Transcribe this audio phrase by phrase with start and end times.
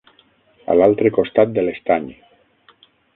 [0.73, 2.09] A l'altre costat de l'estany.